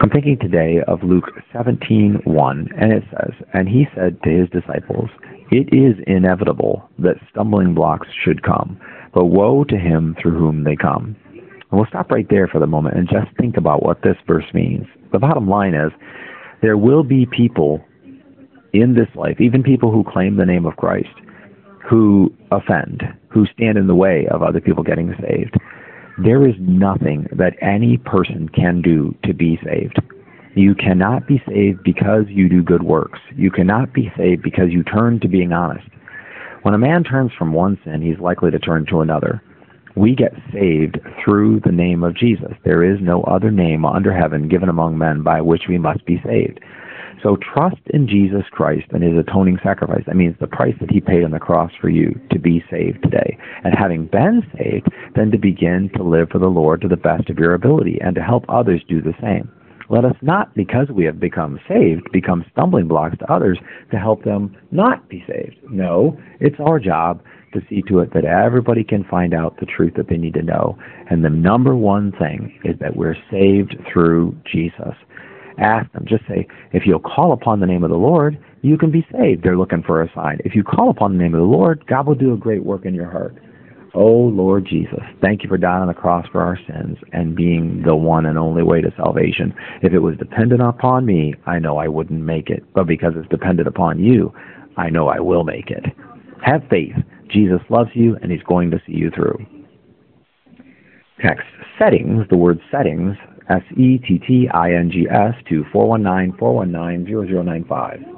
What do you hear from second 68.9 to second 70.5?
find out the truth that they need to